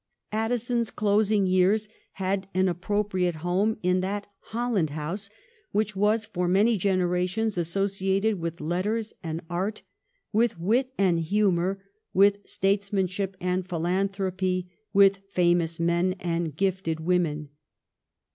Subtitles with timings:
[0.31, 5.29] Addison's closing years had an appropriate home in that Holland House
[5.73, 9.83] which was for many generations associated with letters and art,
[10.33, 11.83] with wit and humour,
[12.15, 17.49] with states manship and philanthropy, with famous men and gifted women.